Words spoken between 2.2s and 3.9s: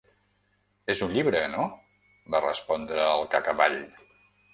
—va respondre el Cacavall.